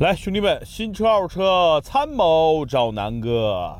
[0.00, 3.76] 来，兄弟们，新车二手车参谋找南哥，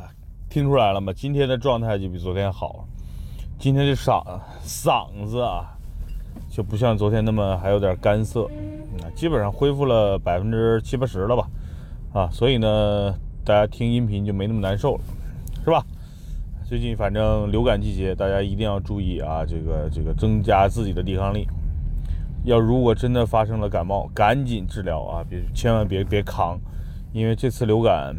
[0.50, 1.12] 听出来了吗？
[1.12, 2.88] 今天的状态就比昨天好，
[3.56, 5.78] 今天这嗓嗓子啊，
[6.50, 8.50] 就不像昨天那么还有点干涩，
[9.14, 11.49] 基本上恢复了百分之七八十了吧，
[12.12, 13.14] 啊，所以呢，
[13.44, 15.00] 大家听音频就没那么难受了，
[15.62, 15.87] 是吧？
[16.69, 21.46] 最近反正流感季节，大家一定要注意啊，这个这个增加自己的抵抗力。
[22.48, 25.23] 要如果真的发生了感冒，赶紧治疗啊！
[25.28, 26.59] 别千万别别扛，
[27.12, 28.16] 因为这次流感，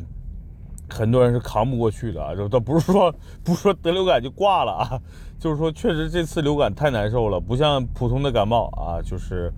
[0.87, 2.35] 很多人是扛不过去的啊。
[2.35, 3.11] 这倒不是说
[3.43, 5.01] 不是说得流感就挂了啊，
[5.39, 9.51] 就是说确实这次流感太难受了，不像普通的感冒啊，就是，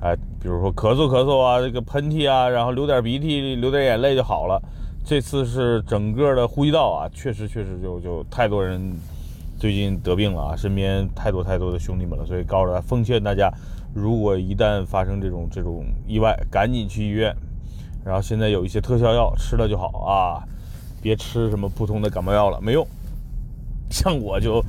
[0.00, 4.62] 哎，比如说咳嗽咳嗽啊，这个喷嚏啊，然后流点鼻涕、流点眼泪就好了。
[5.04, 8.80] 这次是整个的呼吸道啊，确实确实就就太多人
[9.58, 13.52] 最近得病了啊，身边太多太多的兄弟们了，所以告诉他，奉劝大家。
[13.94, 17.34] 如果一旦发生这种这种意外，赶紧去医院。
[18.04, 20.42] 然后现在有一些特效药，吃了就好啊，
[21.00, 22.86] 别吃什么普通的感冒药了，没用。
[23.90, 24.64] 像我就，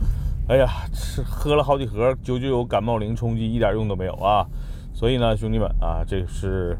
[0.47, 4.45] 哎呀，吃喝了好几盒九九九感冒灵冲击，一点用都没有啊。
[4.93, 6.77] 所以呢，兄弟们啊，这是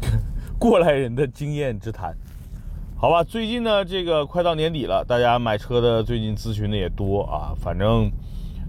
[0.60, 2.14] 过来人的经验之谈，
[2.96, 3.24] 好吧？
[3.24, 8.12] 最近呢，这个快到年底了，大家买车的最近咨询的也多啊，反正。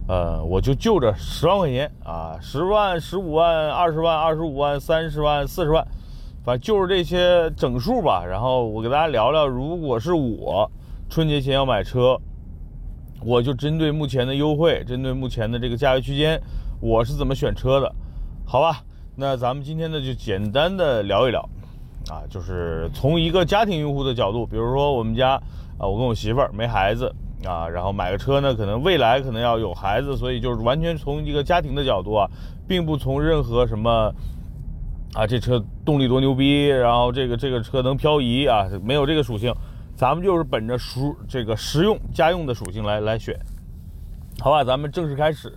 [0.08, 5.86] 呃，我就就着十万块钱啊，十万、十五万、二十万、二十五万、三十万、四十万，
[6.46, 8.24] 反正就是这些整数吧。
[8.26, 10.72] 然后我给大家聊聊，如果是我
[11.10, 12.18] 春节前要买车，
[13.22, 16.42] 我就针对目前的优惠，针对目前的这个价位区间，
[16.80, 17.94] 我是怎么选车的？
[18.46, 18.82] 好吧，
[19.18, 21.42] 那咱们今天呢就简单的聊一聊，
[22.10, 25.32] 啊，就是从一个家庭用户的角度，比如说我们家
[25.78, 27.14] 啊，我跟我媳妇儿没孩子。
[27.46, 32.28] 啊，然后买个车呢，可能未来可能要有孩子，所以就是完全从一个家庭的角度啊，
[32.68, 34.12] 并不从任何什么
[35.14, 39.54] 啊，这车动力多牛逼，然后这个这个车能漂移啊，没有这个属性，
[39.96, 43.40] 咱们就是本着实这个实用家用的属性来来选，
[44.40, 45.54] 好吧，咱们正式开始，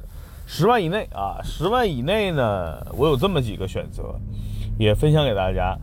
[0.47, 4.15] 十万以内啊，十万以内呢，我有这么几个选择，
[4.79, 5.77] 也分享给大家。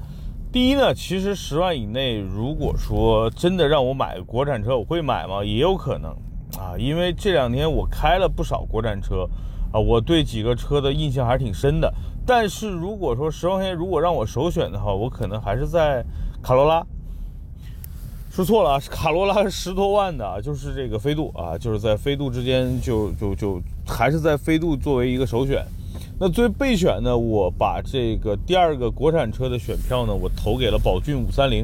[0.49, 5.43] 第一呢，其实十万以内，如果说真的让我买国产车，我会买吗？
[5.43, 6.11] 也有可能
[6.57, 9.27] 啊，因为这两天我开了不少国产车
[9.73, 11.93] 啊，我对几个车的印象还是挺深的。
[12.25, 16.03] 但是如果说十万块钱如果让我首选的话，我可能还是在
[16.41, 16.81] 卡罗拉。
[18.31, 25.63] 说错了啊，是卡罗拉十多万的，就是这个飞度啊，就是在飞度之间就就就还是在飞度作为一个首选。
[26.19, 31.63] 那作为备选呢，我把这个第二个国产车的选票呢，我投给了宝骏五三零。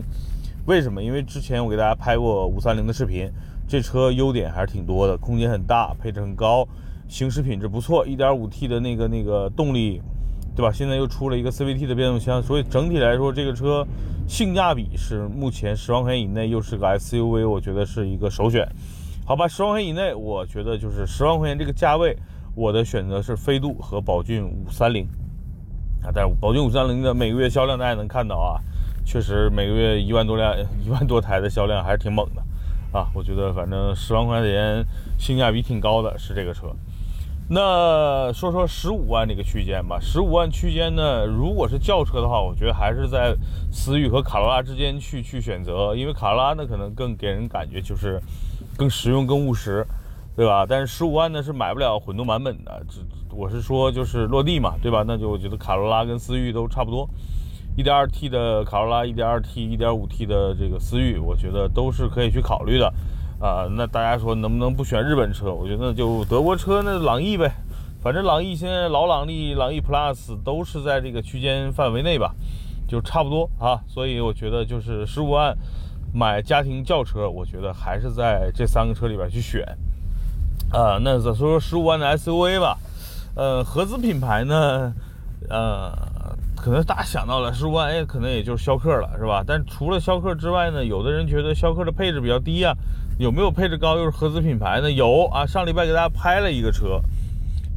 [0.67, 1.01] 为什么？
[1.01, 3.27] 因为之前我给大家拍过五三零的视频，
[3.67, 6.67] 这车优点还是挺多的，空间很大，配置很高，
[7.07, 9.99] 行驶品质不错，1.5T 的那个那个动力，
[10.55, 10.71] 对吧？
[10.71, 13.83] 现在又出了一个 CVT 的变速箱，所以整体来说，这个车
[14.27, 18.69] 性价比是目前十万块钱以内又是个 SUV，我觉得是一个首选。
[19.25, 22.15] 好吧，十万块钱以内，我觉得就是十万块钱这个价位。
[22.55, 25.07] 我的选择是飞度和宝骏五三零
[26.03, 28.61] 啊，但是宝骏五三零的每个月销量大家能看到啊，
[29.03, 32.43] 确实每个月一万多辆、一万多台的销量还是挺猛的
[32.97, 33.07] 啊。
[33.15, 34.85] 我觉得反正十万块钱
[35.17, 36.67] 性价比挺高的，是这个车。
[37.49, 43.35] 那说说十五万这个区间吧，十五万区间呢，如果是轿车的话，我觉得还是在
[43.71, 48.21] 思域和卡罗拉之间去去选择，因为卡罗拉呢可能更给人感觉就是
[48.77, 49.83] 更实用、更务实。
[50.35, 50.65] 对吧？
[50.67, 52.99] 但是十五万呢是买不了混动版本的，这
[53.35, 55.03] 我是说就是落地嘛，对吧？
[55.05, 57.07] 那就我觉得卡罗拉跟思域都差不多
[57.77, 62.91] ，1.2T 的卡罗拉，1.2T、1.5T 的这个思域，我觉得都是可以去考虑的
[63.39, 63.67] 啊。
[63.75, 65.53] 那大家说能不能不选日本车？
[65.53, 67.51] 我觉得就德国车那朗逸呗，
[68.01, 72.33] 反正朗逸现在老朗逸、朗逸 Plus 都是在这个区间范围内吧，
[72.87, 73.79] 就差不多啊。
[73.87, 75.55] 所以我觉得就是十五万
[76.13, 79.63] 买家庭轿车，我觉得还是在这三个车里边去选。
[80.73, 82.75] 啊，那再说说十五万的 SUV 吧，
[83.35, 84.91] 呃，合资品牌呢，
[85.47, 85.95] 呃，
[86.55, 89.43] 可能大家想到了十五万，哎，可能也就是逍客了，是吧？
[89.45, 92.75] 但除了逍客之外呢，有的人觉得逍客的配置比较低啊，
[93.19, 94.91] 有没有配置高又是合资品牌呢？
[94.91, 96.99] 有啊，上礼拜给大家拍了一个车，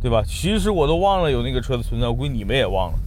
[0.01, 0.23] 对吧？
[0.27, 2.99] 其实我都忘了有那个车的存在，我估计你们也忘了，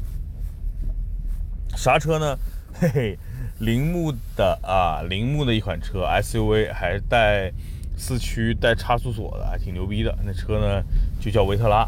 [1.75, 2.38] 啥车呢？
[2.80, 3.19] 嘿嘿，
[3.57, 7.51] 铃木的啊，铃木的一款车 SUV，还带。
[8.00, 10.18] 四驱带差速锁的，还挺牛逼的。
[10.24, 10.81] 那车呢，
[11.19, 11.80] 就叫维特拉，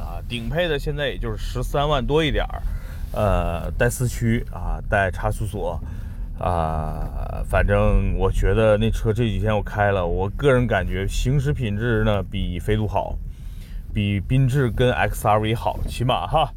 [0.00, 2.62] 啊，顶配的现在也就是十三万多一点儿，
[3.12, 5.78] 呃，带四驱啊，带差速锁，
[6.38, 13.16] 啊，反正我觉得那车这几天我开了，我个人感觉行驶品质呢比飞度好，
[13.92, 16.50] 比缤智跟 XRV 好，起码哈。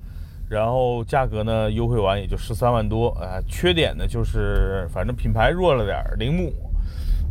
[0.49, 3.39] 然后价格呢优惠完也就十三万多啊。
[3.47, 6.53] 缺点呢就是反正品牌弱了点儿，铃木，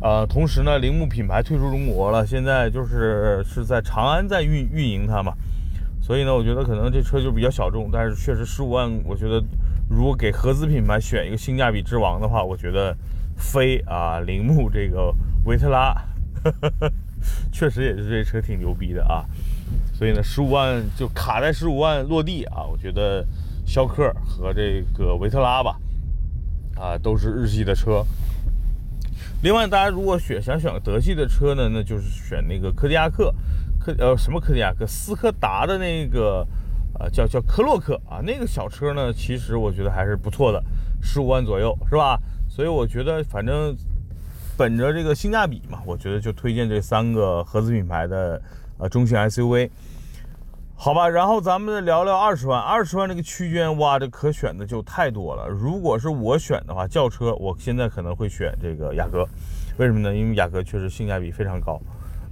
[0.00, 5.34] 呃，同时呢铃木品牌退出中国了，现在就是是在长安在运运营它嘛，
[6.00, 9.44] 所以呢我觉得可能这车就比较小众，但是确实十五万，我觉得
[9.90, 12.96] 如果给合资品牌选一个性价比之王的话，我觉得
[13.36, 15.14] 非啊铃木这个
[15.44, 15.94] 维特拉，
[17.52, 19.26] 确实也是这车挺牛逼的啊。
[19.92, 22.64] 所以呢，十五万就卡在十五万落地啊！
[22.64, 23.22] 我觉得
[23.66, 25.78] 逍客和这个维特拉吧，
[26.74, 28.02] 啊，都是日系的车。
[29.42, 33.34] 另外，大家如果选想选德系的车呢，那就是选那个柯迪亚克，
[33.78, 36.46] 柯呃什么柯迪亚克，斯柯达的那个
[36.98, 40.62] 呃叫叫科洛克啊，那个小车呢，其实我觉得还是不错的，
[41.00, 42.20] 十五万左右是吧？
[42.50, 43.74] 所以我觉得反正
[44.58, 48.40] 本着这个性价比嘛，我觉得就推荐这三个合资品牌的
[48.78, 49.70] 呃中型 SUV。
[50.82, 55.46] 好吧，然后咱们再聊聊二十万，二十万这个区间，哇，这可选的就太多了。
[55.46, 59.28] 如果是我选的话，轿车，我现在可能会选这个雅阁，
[59.76, 60.16] 为什么呢？
[60.16, 61.78] 因为雅阁确实性价比非常高，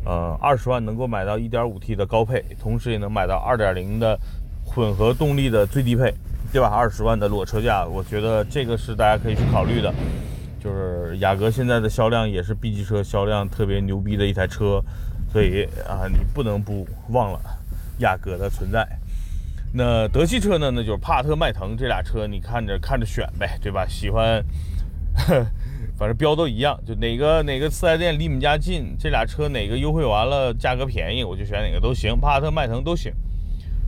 [0.07, 4.19] 呃，二十万能够买到 1.5T 的高配，同时也能买到2.0的
[4.65, 6.15] 混合动力的最低配，
[6.51, 6.69] 对吧？
[6.69, 9.93] 二十万的裸车价，我觉得这个是大家可以去考虑的。
[10.59, 14.83] 就是雅阁现在的销量也是 B 级车销量特别牛逼的一台车，
[15.31, 17.39] 所以啊，你不能不忘了。
[17.99, 18.87] 雅阁的存在，
[19.73, 20.71] 那德系车呢？
[20.71, 23.87] 那就是帕特、迈腾这俩车，你看着看着选呗，对吧？
[23.87, 24.45] 喜欢，
[25.97, 33.13] 反正标都一样，就哪个哪个四 S 店离你们家近，这俩车哪个优惠完了，价格便宜，我就选哪个都行，帕特、迈腾都行，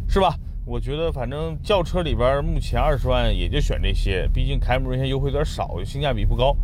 [0.09, 0.35] 是吧？
[0.67, 6.57] 我觉得反正轿车里边目前二十万也就选这些，毕竟凯美瑞现在优惠有点少，性价比不高。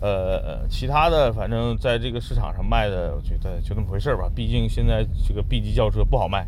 [0.00, 4.30] 呃，其他的反正在这个市场上卖的，我觉得就那么回事吧。
[4.32, 6.46] 毕竟现在这个 B 级轿车不好卖。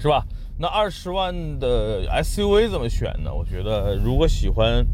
[0.00, 0.24] 是吧？
[0.58, 3.32] 那二十万的 SUV 怎么选呢？
[3.32, 4.84] 我觉得如果喜欢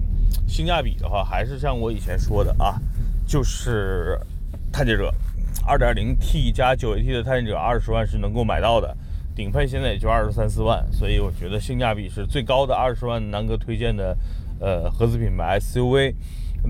[0.47, 2.75] 性价比的话，还是像我以前说的啊，
[3.27, 4.19] 就是
[4.73, 5.13] 探界者
[5.67, 8.97] ，2.0T 加 9AT 的探界者，二十万是能够买到的，
[9.35, 12.75] 顶配现在也就二十三四万，所以我觉得性价比是最高的。
[12.75, 14.17] 二十万南哥推荐的，
[14.61, 16.15] 呃，合资品牌 SUV。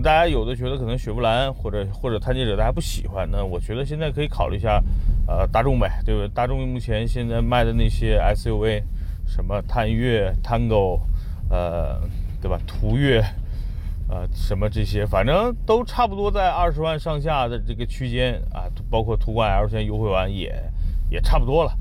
[0.03, 4.83] 大家有的觉得可能雪佛兰或者或者探界者大家不喜欢，那我觉得现在可以考虑一下，
[5.27, 6.33] 呃，大众呗，对吧？
[6.35, 8.83] 大众目前现在卖的那些 SUV，
[9.27, 11.01] 什么探岳、Tango，
[11.49, 12.01] 呃，
[12.43, 12.61] 对吧？
[12.67, 13.25] 途岳，
[14.09, 20.55] 呃，什么这些，反正都差不多在二十万上下的这个区间啊，包括途观 L 现在优惠完也
[21.09, 21.73] 也差不多了，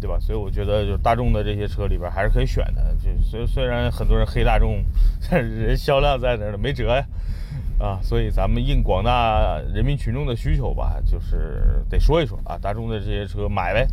[0.00, 0.18] 对吧？
[0.18, 4.82] 所以我觉得就是大众的这些车里边还是可以选的，就虽虽然很多人黑大众，
[5.30, 7.04] 但是人销量在那儿呢，没辙呀。
[7.78, 13.86] 啊所以咱们应广大人民群众的需求吧，就是得说一说啊，大众的这些车买呗，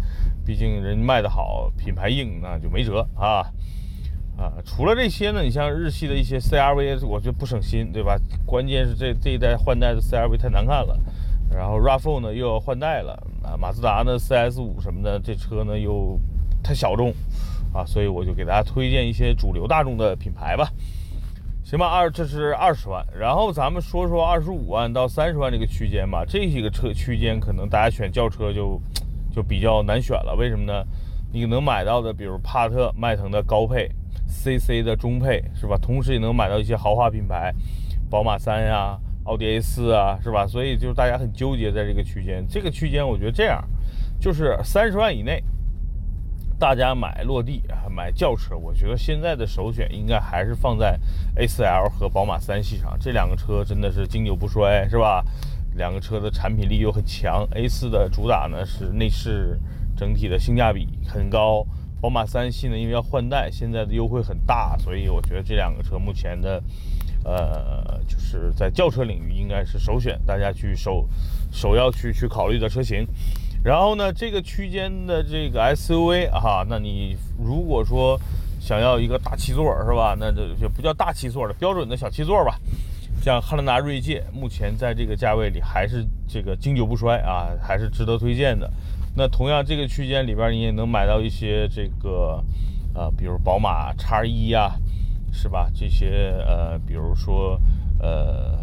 [0.43, 3.45] 毕竟人卖的好，品牌硬，那就没辙啊
[4.37, 4.53] 啊！
[4.65, 8.17] 除了这些呢，你像日系的一些 CRV，我觉得不省心，对吧？
[8.45, 10.99] 关键是这这一代换代的 CRV 太难看了，
[11.53, 16.19] 然后 RAV4 呢又要换代了啊，马自达呢 CS5 什么的，这车呢又
[16.63, 17.13] 太小众
[17.71, 20.67] 啊，所以我就给大家推荐一些主流大众的品牌吧。
[21.65, 26.23] 行吧，二这是二十万，然后咱们说说二十五万到三十万这个区间吧。
[26.23, 28.79] 这几个车区间可能大家选轿车就
[29.33, 30.85] 就比较难选了，为什么呢？
[31.33, 33.89] 你能买到的，比如帕特、迈腾的高配
[34.27, 35.75] ，CC 的中配，是吧？
[35.81, 37.51] 同时也能买到一些豪华品牌，
[38.11, 40.45] 宝马三呀、奥迪 A 四啊，是吧？
[40.45, 42.45] 所以就是大家很纠结在这个区间。
[42.47, 43.59] 这个区间我觉得这样，
[44.19, 45.43] 就是三十万以内。
[46.57, 50.97] 大家买落地，买轿车，我觉得现在的首选应该还是放在
[51.35, 52.97] A4L 和宝马三系上。
[52.99, 55.23] 这两个车真的是经久不衰，是吧？
[55.75, 57.45] 两个车的产品力又很强。
[57.51, 59.59] A4 的主打呢是内饰
[59.97, 61.65] 整体的性价比很高，
[61.99, 66.63] 宝马三系呢因为要换代，现在的优惠很大，所以我觉得这两个车目前的，
[67.25, 71.05] 呃，就是在轿车领域应该是首选，大家去首
[71.51, 73.05] 首要去去考虑的车型。
[73.65, 78.15] 然后呢，这个区间的这个 SUV 哈，那你如果说
[78.61, 80.15] 想要一个大七座是吧？
[80.19, 82.59] 那这就不叫大七座了，标准的小七座吧。
[83.23, 88.71] 像汉兰达锐界，目前在这个价位里还是这个经久不衰啊，还是值得推荐的。
[89.15, 92.39] 那同样这个区间里边，你也能买到一些这个
[92.93, 94.75] 呃，比如宝马叉一呀，
[95.33, 95.71] 是吧？
[95.73, 97.59] 这些呃，比如说
[97.97, 98.59] 呃，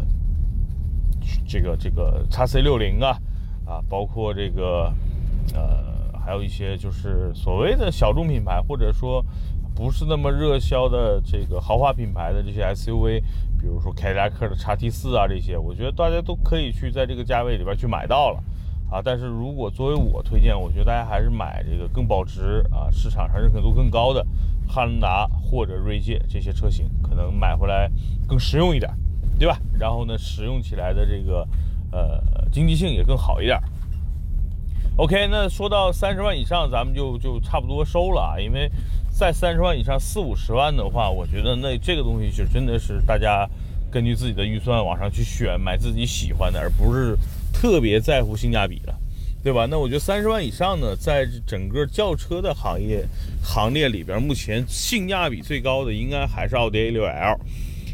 [1.45, 3.17] 这个这个叉 C 六零啊。
[3.65, 4.93] 啊，包括这个，
[5.53, 9.23] 呃，还有一些就是所谓的小众品牌，或者说
[9.75, 13.21] 不是那么热销的这个豪华品牌的这些 SUV，
[13.59, 18.43] 比如说凯迪拉克的叉 T 四啊，这些，我觉得大家都可以去在这个价位里边去买到了
[18.91, 19.01] 啊。
[19.03, 24.25] 但是如果作为我推荐，我觉得大家还是买这个更保值啊，市场上认可度更高的
[24.67, 27.89] 汉兰达或者锐界这些车型，可能买回来
[28.27, 28.91] 更实用一点，
[29.39, 29.57] 对吧？
[29.79, 31.47] 然后呢，使用起来的这个
[31.93, 32.19] 呃
[32.51, 33.59] 经济性也更好一点。
[34.95, 38.69] OK，那说到三十万以上，咱们就就差不多收了啊，因为
[39.09, 43.47] 在三十万以上四五十万的话，我觉得那这个东西就真的是大家
[43.91, 47.15] 根据自己的预算往上去选，买自己喜欢的，而不是
[47.53, 48.95] 特别在乎性价比了。
[49.43, 49.67] 对吧？
[49.69, 53.05] 那我觉得三十万以上呢，在整个轿车的行业
[53.43, 57.37] 行列里边，目前性价比最高的应该还是奥迪 A6L，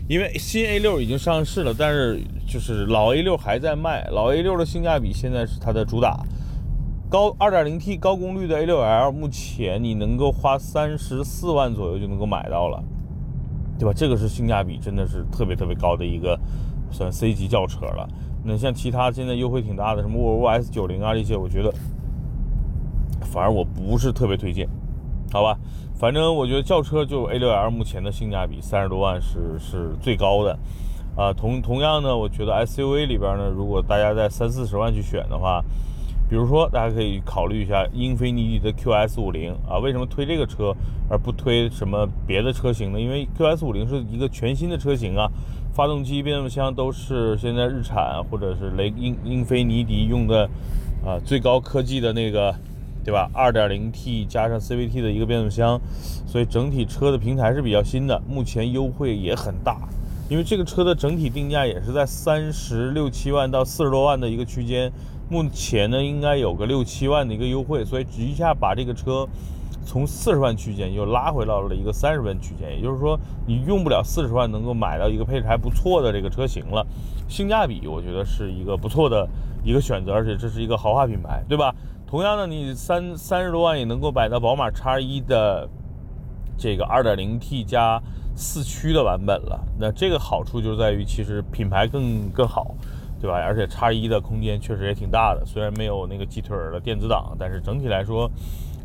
[0.10, 6.25] 因为新 A6 已经上市了，但是就是老 A6 还在卖，老 A6 的性价比现在是它的主打。
[7.12, 12.84] 高 2.0T 高功率的 A6L，目前你能够花三十四万左右就能够买到了，
[13.78, 13.94] 对吧？
[13.96, 16.39] 这个是性价比真的是特别特别高的一个
[16.89, 18.10] 算 C 级轿车了。
[18.44, 21.72] 那像其他现在优惠挺大的，什么沃尔沃 S90 啊这些，我觉得
[23.22, 24.68] 反而我不是特别推荐，
[25.32, 25.56] 好吧？
[26.00, 30.58] 反正我觉得轿车就 A6L 目前的性价比三十多万是是最高的，
[31.18, 35.62] 啊，同同样呢，我觉得 SUV 里边呢，如果大家在三四十万去选的话，
[36.29, 40.74] 比如说大家可以考虑一下英菲尼迪的 QS50 啊，为什么推这个车
[41.10, 43.01] 而不推什么别的车型呢？
[43.01, 45.29] 因为 QS50 是一个全新的车型啊。
[45.72, 50.50] 发动机、变速箱都是现在日产或者是雷英英菲尼迪用的，
[51.06, 52.53] 啊，最高科技的那个，
[53.03, 55.79] 对吧？2.0T 加上 CVT 的一个变速箱，
[56.27, 59.88] 所以整体车的平台是比较新的，目前优惠也很大，
[60.29, 64.91] 因为这个车的整体定价也是在三十六七万到四十多万的一个区间，
[65.29, 69.27] 目前呢应该有个六七万的一个优惠，所以一下把这个车。
[69.86, 76.86] 从四十万区间又拉回到了一个三十万区间，也就是说，你用不了四十万能够买到一个配置还不错的这个车型了，
[77.27, 79.27] 性价比我觉得是一个不错的
[79.63, 81.74] 一个选择，而且这是一个豪华品牌，对吧？
[82.10, 85.70] 同样的，你三三十多万也能够买到宝马叉一的
[86.58, 88.01] 这个二点零 T 加
[88.36, 92.74] 四驱的版本了，那这个好处就在于其实品牌更更好，
[93.22, 93.36] 对吧？
[93.36, 98.28] 而且叉一的空间确实也挺大的，虽然没有那个鸡腿的电子档，但是整体来说。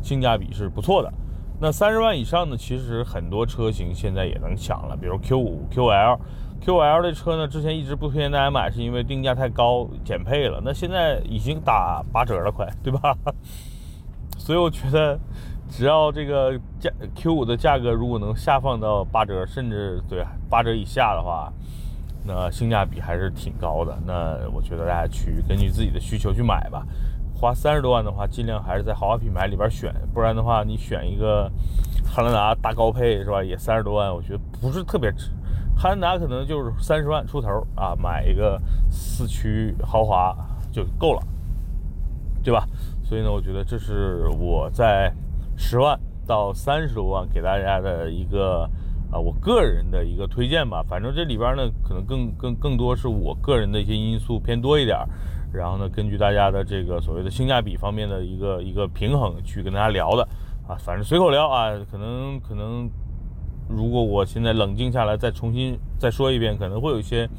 [0.03, 1.11] 性价比是不错的，
[1.59, 2.55] 那三十万以上呢？
[2.55, 6.19] 其实很多车型现在也能抢了，比如 Q 五、QL、
[6.65, 10.59] QL 的车呢，之前一直不推荐大家买，是因为定价太高，减配了。
[10.65, 13.15] 那现在已经打八折了，快，对吧？
[14.35, 15.19] 所以我觉得，
[15.69, 21.53] 只要这个价 Q 五的价格如果能下放到八折，甚至对八折以下的话，
[22.23, 23.95] 那性价比还是挺高的。
[24.03, 26.83] 那我觉得大家去根据自己的需求去买吧。
[27.39, 31.47] 花三十多万的话，尽量还是在豪华品牌里边选，不然的话，你选一个
[32.03, 33.43] 汉兰达大高配是吧？
[33.43, 35.29] 也三十多万，我觉得不是特别值。
[35.75, 40.35] 汉兰达可能就是三十万出头啊，买一个四驱豪华
[40.71, 41.21] 就够了，
[42.43, 42.65] 对吧？
[43.03, 45.13] 所以呢，我觉得这是我在
[45.55, 48.69] 十万到三十多万给大家的一个
[49.11, 50.83] 啊，我个人的一个推荐吧。
[50.87, 54.97] 反正这里边呢，可能更更更多是我个人的一些因素偏多一点。
[55.53, 60.27] 然后呢，根据大家的这个所谓的性价比方面的一个一个平衡去跟大家聊的
[60.67, 62.89] 啊，反正随口聊啊，可能可能，
[63.67, 67.29] 如果我现在冷静下来再重新再说一遍，可能会有一些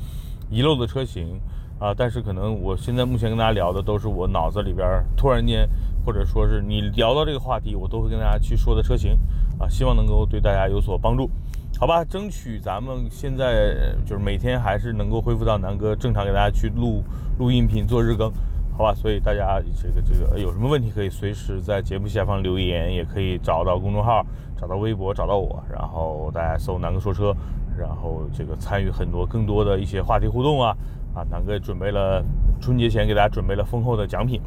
[0.50, 1.40] 遗漏的车型
[1.78, 5.68] 啊，但是可能我现在目前跟大家聊的都是我脑子里边突然间
[6.04, 9.18] 或者说是你聊到这个话题，我都会跟大家去说的车型
[9.59, 11.30] 啊，希望能够对大家有所帮助。
[11.78, 17.04] 好吧，争取咱们现在就是每天还是能够恢复到南哥正常给大家去录
[17.38, 18.33] 录音频做日更，
[18.78, 18.95] 好吧？
[18.95, 24.25] 所以大家这个这个有什么问题可以随时在节目下方留言，也可以找到公众号、
[24.57, 27.35] 找到微博、找到我，然后大家搜南哥说车，
[27.79, 30.77] 然后这个参与很多更多的一些话题互动啊
[31.15, 31.23] 啊！
[31.31, 32.25] 南哥准备了
[32.61, 34.41] 春节前给大家准备了丰厚的奖品，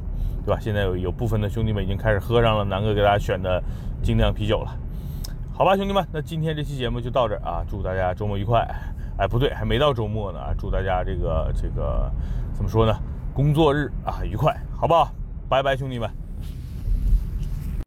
[0.45, 0.59] 对吧？
[0.59, 3.61] 现在有有部分的兄弟们已经开始喝上了南哥给大家选的
[4.01, 4.75] 精酿啤酒了。
[5.53, 7.63] 好吧，兄弟们，那今天这期节目就到这儿啊！
[7.67, 8.67] 祝大家周末愉快。
[9.17, 10.39] 哎，不对，还没到周末呢！
[10.57, 12.09] 祝大家这个这个
[12.53, 12.97] 怎么说呢？
[13.33, 15.11] 工作日啊愉快，好不好？
[15.49, 16.28] 拜拜，兄弟们。